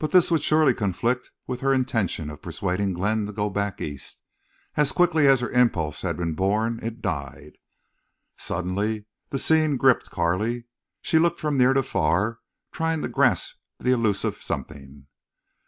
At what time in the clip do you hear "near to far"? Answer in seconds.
11.58-12.40